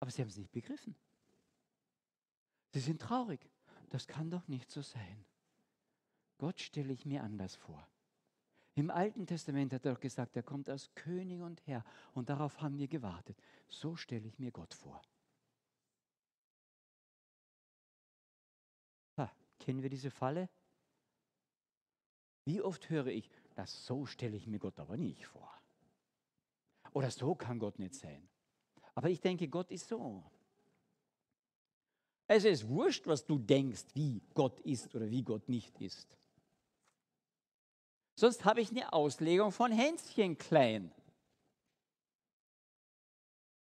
[0.00, 0.94] Aber sie haben es nicht begriffen.
[2.72, 3.40] Sie sind traurig.
[3.88, 5.24] Das kann doch nicht so sein.
[6.38, 7.86] Gott stelle ich mir anders vor.
[8.74, 12.78] Im Alten Testament hat er gesagt, er kommt als König und Herr und darauf haben
[12.78, 13.36] wir gewartet.
[13.68, 15.02] So stelle ich mir Gott vor.
[19.18, 20.48] Ha, kennen wir diese Falle?
[22.44, 25.52] Wie oft höre ich, dass so stelle ich mir Gott aber nicht vor.
[26.94, 28.28] Oder so kann Gott nicht sein.
[28.94, 30.24] Aber ich denke, Gott ist so.
[32.26, 36.16] Es ist wurscht, was du denkst, wie Gott ist oder wie Gott nicht ist.
[38.22, 40.92] Sonst habe ich eine Auslegung von Hänschen klein.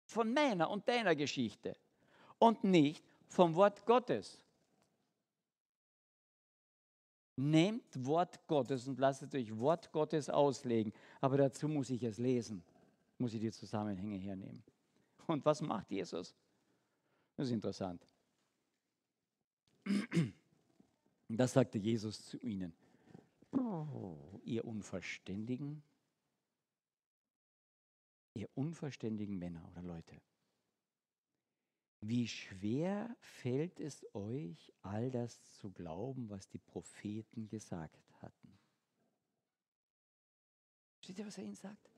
[0.06, 1.76] Von meiner und deiner Geschichte.
[2.40, 4.42] Und nicht vom Wort Gottes.
[7.36, 10.94] Nehmt Wort Gottes und lasst es durch Wort Gottes auslegen.
[11.20, 12.64] Aber dazu muss ich es lesen.
[13.18, 14.64] Muss ich die Zusammenhänge hernehmen.
[15.26, 16.34] Und was macht Jesus?
[17.36, 18.02] Das ist interessant.
[21.28, 22.74] Das sagte Jesus zu ihnen.
[23.52, 24.16] Oh,
[24.48, 25.84] ihr Unverständigen,
[28.34, 30.22] ihr unverständigen Männer oder Leute.
[32.00, 38.58] Wie schwer fällt es euch, all das zu glauben, was die Propheten gesagt hatten?
[41.04, 41.90] Steht ihr, was er ihnen sagt?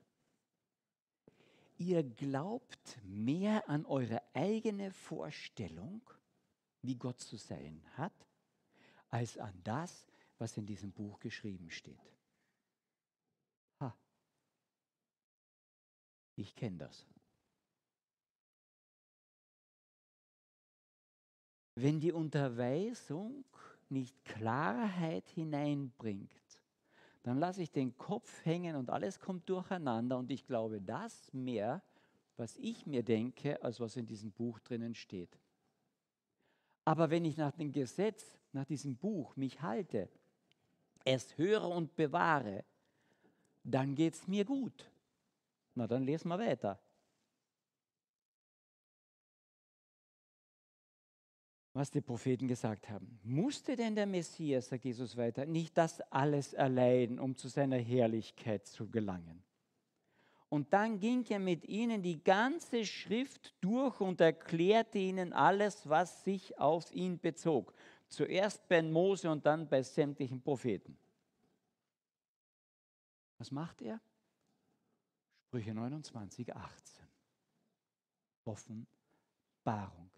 [1.78, 6.02] Ihr glaubt mehr an eure eigene Vorstellung,
[6.82, 8.28] wie Gott zu sein hat,
[9.10, 10.08] als an das,
[10.38, 12.19] was in diesem Buch geschrieben steht.
[16.40, 17.06] Ich kenne das.
[21.76, 23.44] Wenn die Unterweisung
[23.90, 26.30] nicht Klarheit hineinbringt,
[27.24, 31.84] dann lasse ich den Kopf hängen und alles kommt durcheinander und ich glaube das mehr,
[32.38, 35.38] was ich mir denke, als was in diesem Buch drinnen steht.
[36.86, 40.08] Aber wenn ich nach dem Gesetz, nach diesem Buch mich halte,
[41.04, 42.64] es höre und bewahre,
[43.66, 44.90] dann geht es mir gut.
[45.80, 46.78] Na, dann lesen wir weiter.
[51.72, 53.22] was die Propheten gesagt haben.
[53.24, 58.68] Musste denn der Messias, sagt Jesus weiter, nicht das alles erleiden, um zu seiner Herrlichkeit
[58.68, 59.42] zu gelangen?
[60.50, 66.26] Und dann ging er mit ihnen die ganze Schrift durch und erklärte ihnen alles, was
[66.26, 67.74] sich auf ihn bezog.
[68.10, 70.98] Zuerst bei Mose und dann bei sämtlichen Propheten.
[73.38, 74.02] Was macht er?
[75.50, 77.08] Sprüche 29, 18.
[78.46, 80.12] Offenbarung.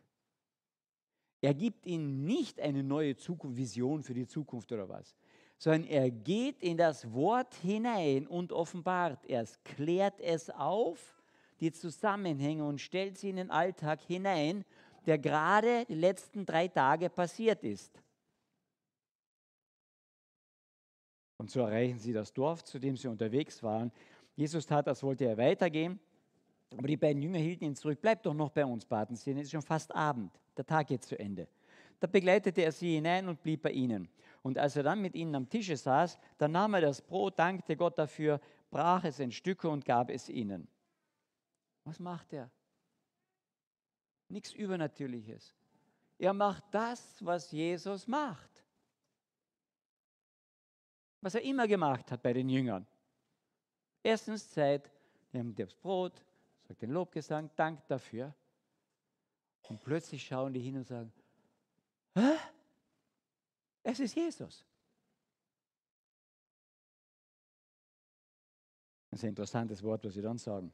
[1.39, 5.15] Er gibt ihnen nicht eine neue Zukunft, Vision für die Zukunft oder was,
[5.58, 11.24] sondern er geht in das Wort hinein und offenbart es, klärt es auf,
[11.62, 14.65] die Zusammenhänge und stellt sie in den Alltag hinein,
[15.06, 18.04] der gerade die letzten drei Tage passiert ist.
[21.38, 23.94] Und so erreichen sie das Dorf, zu dem sie unterwegs waren.
[24.41, 25.99] Jesus tat, als wollte er weitergehen,
[26.75, 27.99] aber die beiden Jünger hielten ihn zurück.
[28.01, 30.32] Bleib doch noch bei uns, baten sie, es ist schon fast Abend.
[30.58, 31.47] Der Tag geht zu Ende.
[31.99, 34.10] Da begleitete er sie hinein und blieb bei ihnen.
[34.41, 37.77] Und als er dann mit ihnen am Tische saß, dann nahm er das Brot, dankte
[37.77, 40.67] Gott dafür, brach es in Stücke und gab es ihnen.
[41.84, 42.49] Was macht er?
[44.27, 45.54] Nichts Übernatürliches.
[46.17, 48.65] Er macht das, was Jesus macht.
[51.21, 52.88] Was er immer gemacht hat bei den Jüngern.
[54.03, 54.89] Erstens Zeit,
[55.31, 56.23] nimmt das Brot,
[56.67, 58.33] sagt den Lobgesang, dankt dafür.
[59.63, 61.13] Und plötzlich schauen die hin und sagen,
[62.13, 62.37] Hä?
[63.83, 64.65] es ist Jesus.
[69.09, 70.71] Das ist ein interessantes Wort, was sie dann sagen.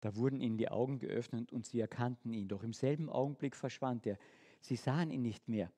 [0.00, 2.48] Da wurden ihnen die Augen geöffnet und sie erkannten ihn.
[2.48, 4.18] Doch im selben Augenblick verschwand er.
[4.60, 5.70] Sie sahen ihn nicht mehr.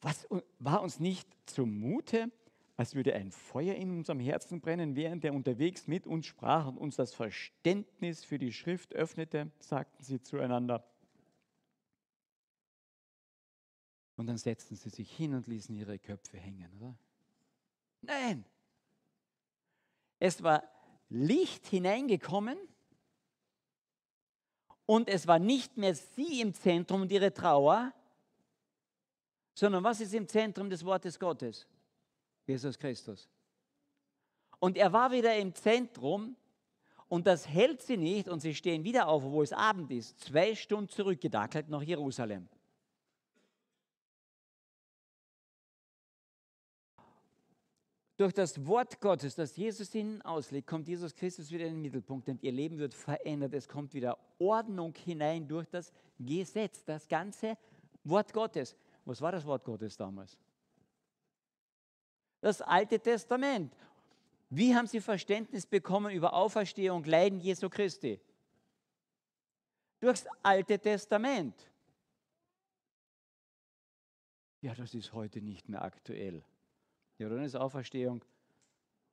[0.00, 0.28] Was
[0.58, 2.30] war uns nicht zumute,
[2.76, 6.78] als würde ein Feuer in unserem Herzen brennen, während er unterwegs mit uns sprach und
[6.78, 10.84] uns das Verständnis für die Schrift öffnete, sagten sie zueinander.
[14.16, 16.98] Und dann setzten sie sich hin und ließen ihre Köpfe hängen, oder?
[18.02, 18.44] Nein!
[20.18, 20.64] Es war
[21.08, 22.58] Licht hineingekommen
[24.86, 27.92] und es war nicht mehr sie im Zentrum und ihre Trauer,
[29.54, 31.66] sondern was ist im Zentrum des Wortes Gottes?
[32.46, 33.28] Jesus Christus.
[34.58, 36.36] Und er war wieder im Zentrum
[37.08, 40.54] und das hält sie nicht und sie stehen wieder auf, obwohl es Abend ist, zwei
[40.54, 42.48] Stunden zurückgedackelt nach Jerusalem.
[48.16, 52.28] Durch das Wort Gottes, das Jesus ihnen auslegt, kommt Jesus Christus wieder in den Mittelpunkt
[52.28, 53.52] und ihr Leben wird verändert.
[53.54, 57.58] Es kommt wieder Ordnung hinein durch das Gesetz, das ganze
[58.04, 58.76] Wort Gottes.
[59.04, 60.38] Was war das Wort Gottes damals?
[62.44, 63.74] Das Alte Testament.
[64.50, 68.20] Wie haben sie Verständnis bekommen über Auferstehung, Leiden Jesu Christi?
[69.98, 71.54] Durchs Alte Testament.
[74.60, 76.44] Ja, das ist heute nicht mehr aktuell.
[77.16, 78.22] Ja, dann ist Auferstehung,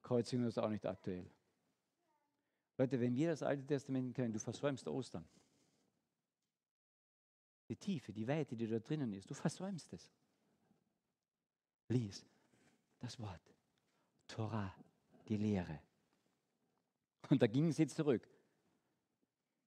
[0.01, 1.25] Kreuzigung ist auch nicht aktuell.
[2.77, 5.23] Leute, wenn wir das Alte Testament kennen, du versäumst Ostern.
[7.69, 10.11] Die Tiefe, die Weite, die da drinnen ist, du versäumst es.
[11.87, 12.25] Lies
[13.01, 13.41] das Wort.
[14.27, 14.73] Torah,
[15.27, 15.79] die Lehre.
[17.29, 18.27] Und da gingen sie zurück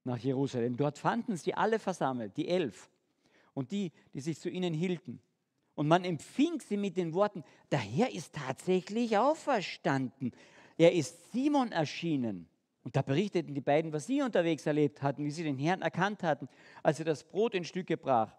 [0.04, 0.76] nach Jerusalem.
[0.76, 2.90] Dort fanden sie alle versammelt, die elf
[3.52, 5.20] und die, die sich zu ihnen hielten.
[5.74, 10.32] Und man empfing sie mit den Worten, der Herr ist tatsächlich auferstanden.
[10.78, 12.48] Er ist Simon erschienen.
[12.84, 16.22] Und da berichteten die beiden, was sie unterwegs erlebt hatten, wie sie den Herrn erkannt
[16.22, 16.48] hatten,
[16.82, 18.36] als er das Brot in Stücke brach.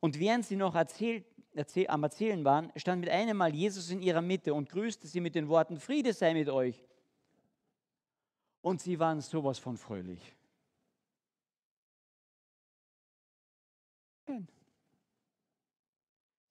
[0.00, 4.00] Und während sie noch erzählt, erzähl, am Erzählen waren, stand mit einem Mal Jesus in
[4.00, 6.82] ihrer Mitte und grüßte sie mit den Worten, Friede sei mit euch.
[8.62, 10.36] Und sie waren sowas von fröhlich.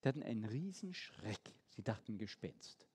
[0.02, 1.54] Sie hatten einen Riesenschreck.
[1.70, 2.86] Sie dachten Gespenst.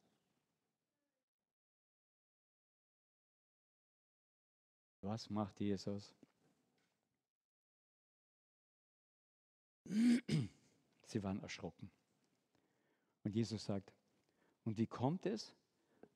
[5.02, 6.14] Was macht Jesus?
[9.86, 11.90] Sie waren erschrocken.
[13.28, 13.94] Und Jesus sagt,
[14.64, 15.54] und wie kommt es,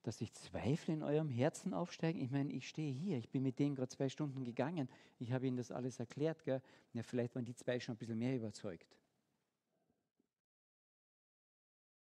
[0.02, 2.18] dass sich Zweifel in eurem Herzen aufsteigen?
[2.22, 4.88] Ich meine, ich stehe hier, ich bin mit denen gerade zwei Stunden gegangen,
[5.18, 6.42] ich habe ihnen das alles erklärt.
[6.42, 6.62] Gell?
[6.94, 8.96] Ja, vielleicht waren die zwei schon ein bisschen mehr überzeugt.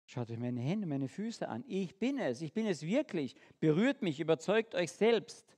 [0.05, 1.63] Schaut euch meine Hände, meine Füße an.
[1.67, 3.35] Ich bin es, ich bin es wirklich.
[3.59, 5.57] Berührt mich, überzeugt euch selbst.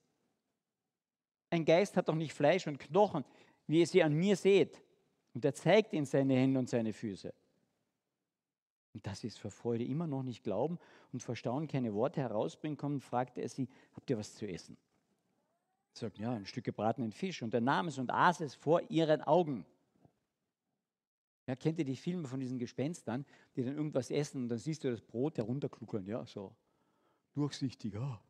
[1.49, 3.25] Ein Geist hat doch nicht Fleisch und Knochen,
[3.67, 4.81] wie ihr sie an mir seht.
[5.33, 7.33] Und er zeigt ihnen seine Hände und seine Füße.
[8.95, 10.79] Und das ist für Freude immer noch nicht glauben
[11.11, 14.77] und vor Staunen keine Worte herausbringen kommen, fragte er sie, habt ihr was zu essen?
[15.91, 17.41] Sie sagt, ja, ein Stück gebratenen Fisch.
[17.41, 19.65] Und er nahm es und aß es vor ihren Augen.
[21.45, 23.25] Ja, kennt ihr die Filme von diesen Gespenstern,
[23.57, 26.55] die dann irgendwas essen und dann siehst du das Brot herunterkluckern, ja, so
[27.33, 28.21] durchsichtig, ja.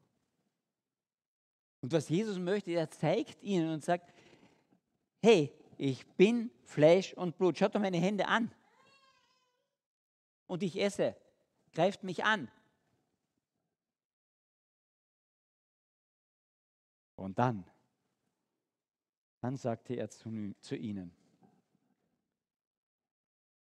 [1.82, 4.16] Und was Jesus möchte, er zeigt ihnen und sagt,
[5.22, 7.56] hey, ich bin Fleisch und Blut.
[7.56, 8.52] Schaut doch meine Hände an.
[10.48, 11.16] Und ich esse.
[11.74, 12.50] Greift mich an.
[17.16, 17.66] Und dann,
[19.42, 21.16] dann sagte er zu, zu ihnen,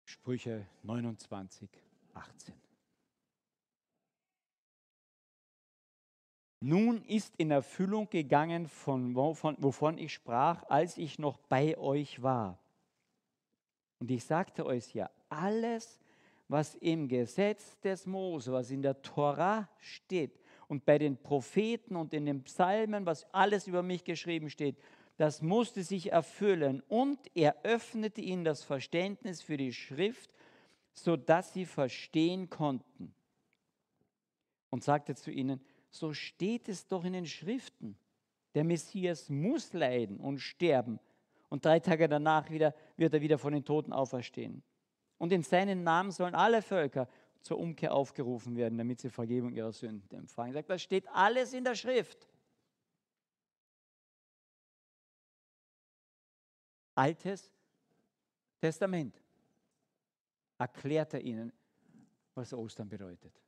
[0.06, 1.70] Sprüche 29,
[2.14, 2.54] 18.
[6.60, 12.22] Nun ist in Erfüllung gegangen, von, wovon, wovon ich sprach, als ich noch bei euch
[12.24, 12.58] war.
[14.00, 16.00] Und ich sagte euch ja, alles,
[16.48, 22.14] was im Gesetz des Mose, was in der Tora steht und bei den Propheten und
[22.14, 24.78] in den Psalmen, was alles über mich geschrieben steht,
[25.18, 26.82] das musste sich erfüllen.
[26.88, 30.32] Und er öffnete ihnen das Verständnis für die Schrift,
[30.94, 33.14] sodass sie verstehen konnten.
[34.70, 37.98] Und sagte zu ihnen, so steht es doch in den Schriften.
[38.54, 41.00] Der Messias muss leiden und sterben
[41.50, 44.64] und drei Tage danach wieder, wird er wieder von den Toten auferstehen.
[45.18, 47.08] Und in seinen Namen sollen alle Völker
[47.42, 50.54] zur Umkehr aufgerufen werden, damit sie Vergebung ihrer Sünden empfangen.
[50.54, 52.28] Sagt, das steht alles in der Schrift.
[56.96, 57.54] Altes
[58.60, 59.22] Testament
[60.58, 61.54] erklärt er ihnen,
[62.34, 63.40] was Ostern bedeutet.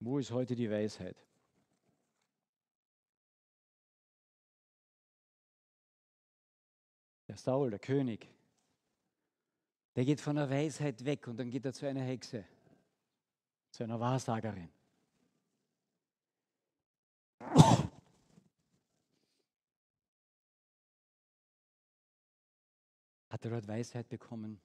[0.00, 1.16] Wo ist heute die Weisheit?
[7.30, 8.28] Der Saul, der König,
[9.94, 12.44] der geht von der Weisheit weg und dann geht er zu einer Hexe,
[13.70, 14.68] zu einer Wahrsagerin.
[23.28, 24.60] Hat er dort Weisheit bekommen?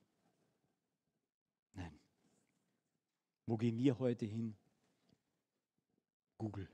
[1.73, 1.99] Nein.
[3.45, 4.57] Wo gehen wir heute hin?
[6.39, 6.67] Google.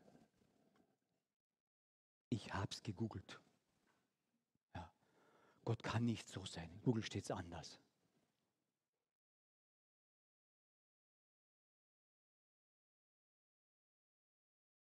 [2.29, 3.40] Ich habe es gegoogelt.
[5.71, 6.69] Gott kann nicht so sein.
[6.73, 7.79] In Google steht es anders.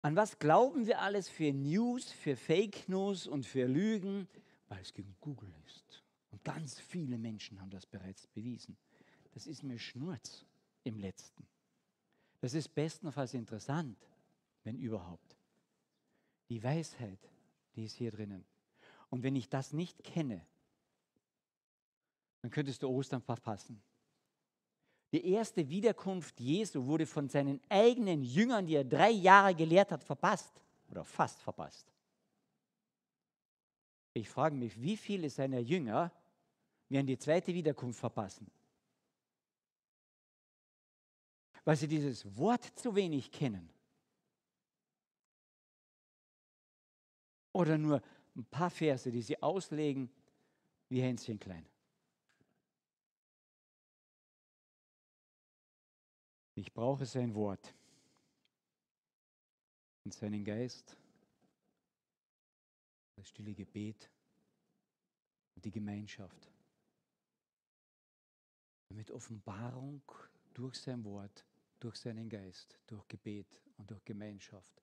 [0.04, 4.28] An was glauben wir alles für News, für Fake News und für Lügen?
[4.68, 6.04] Weil es gegen Google ist.
[6.30, 8.78] Und ganz viele Menschen haben das bereits bewiesen.
[9.34, 10.46] Das ist mir Schnurz
[10.84, 11.48] im letzten.
[12.40, 13.98] Das ist bestenfalls interessant
[14.64, 15.36] wenn überhaupt.
[16.50, 17.32] Die Weisheit,
[17.76, 18.46] die ist hier drinnen.
[19.10, 20.46] Und wenn ich das nicht kenne,
[22.42, 23.82] dann könntest du Ostern verpassen.
[25.12, 30.04] Die erste Wiederkunft Jesu wurde von seinen eigenen Jüngern, die er drei Jahre gelehrt hat,
[30.04, 31.92] verpasst oder fast verpasst.
[34.14, 36.12] Ich frage mich, wie viele seiner Jünger
[36.90, 38.50] werden die zweite Wiederkunft verpassen.
[41.64, 43.70] Weil sie dieses Wort zu wenig kennen.
[47.54, 48.02] Oder nur
[48.36, 50.10] ein paar Verse, die sie auslegen
[50.90, 51.66] wie Hänschen klein.
[56.58, 57.72] Ich brauche sein Wort
[60.04, 60.98] und seinen Geist,
[63.16, 64.10] das stille Gebet
[65.54, 66.52] und die Gemeinschaft.
[68.90, 70.02] Damit Offenbarung
[70.56, 71.46] durch sein Wort,
[71.80, 74.82] durch seinen Geist, durch Gebet und durch Gemeinschaft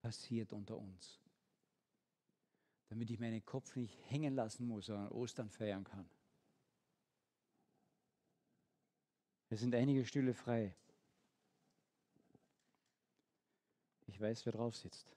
[0.00, 1.20] passiert unter uns.
[2.88, 6.08] Damit ich meinen Kopf nicht hängen lassen muss, sondern Ostern feiern kann.
[9.48, 10.76] Es sind einige Stühle frei.
[14.14, 15.12] Ich weiß, wer drauf sitzt.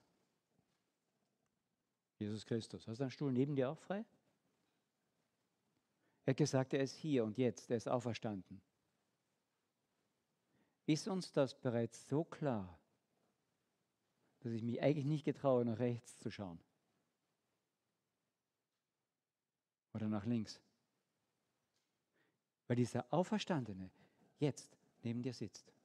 [2.18, 2.88] Jesus Christus.
[2.88, 4.04] Hast du einen Stuhl neben dir auch frei?
[6.26, 8.60] Er hat gesagt, er ist hier und jetzt, er ist auferstanden.
[10.88, 12.80] Ist uns das bereits so klar,
[14.40, 16.60] dass ich mich eigentlich nicht getraue, nach rechts zu schauen?
[19.94, 20.60] Oder nach links?
[22.66, 23.92] Weil dieser Auferstandene
[24.40, 25.77] jetzt neben dir sitzt.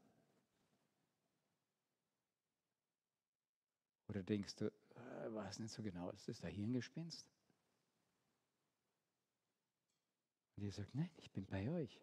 [4.12, 7.26] Oder denkst du, äh, weiß nicht so genau, ist das da Hirngespinst?
[10.54, 11.98] Und ihr sagt, nein, ich bin bei euch.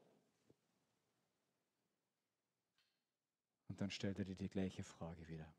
[3.68, 5.53] Und dann stellt er dir die gleiche Frage wieder.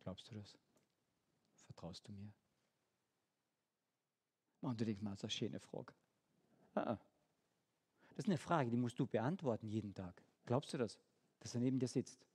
[0.00, 0.54] Glaubst du das?
[1.64, 2.30] Vertraust du mir?
[4.60, 5.94] Und du denkst, das ist eine schöne Frage.
[6.74, 7.00] Ah, ah.
[8.10, 10.22] Das ist eine Frage, die musst du beantworten jeden Tag.
[10.44, 10.98] Glaubst du das,
[11.40, 12.26] dass er neben dir sitzt?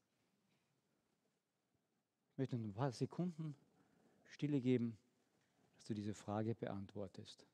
[2.40, 3.54] Möchte ein paar Sekunden
[4.24, 4.98] Stille geben,
[5.76, 7.46] dass du diese Frage beantwortest.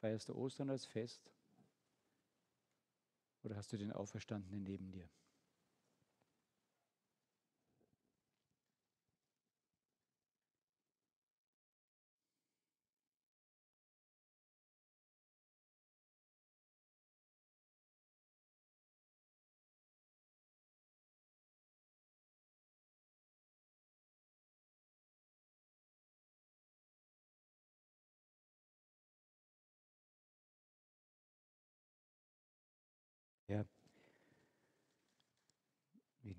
[0.00, 1.32] Feierst du Ostern als Fest
[3.42, 5.08] oder hast du den Auferstandenen neben dir?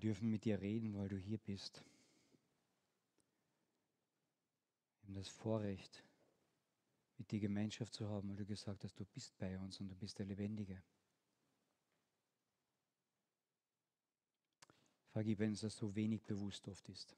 [0.04, 1.82] Dürfen mit dir reden, weil du hier bist.
[5.00, 6.04] Wir haben das Vorrecht,
[7.16, 9.96] mit dir Gemeinschaft zu haben, weil du gesagt hast, du bist bei uns und du
[9.96, 10.82] bist der Lebendige.
[15.08, 17.16] Vergib, wenn es das so wenig bewusst oft ist.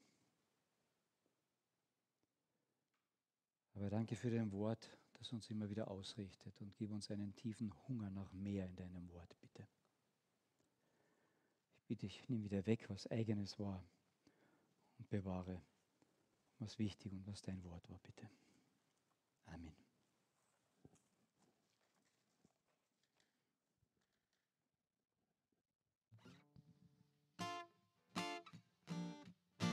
[3.73, 7.73] Aber danke für dein Wort, das uns immer wieder ausrichtet und gib uns einen tiefen
[7.87, 9.67] Hunger nach mehr in deinem Wort, bitte
[11.87, 13.83] bitte ich, nimm wieder weg, was eigenes war
[14.99, 15.61] und bewahre,
[16.59, 18.29] was wichtig und was dein Wort war, bitte.
[19.45, 19.86] Amen.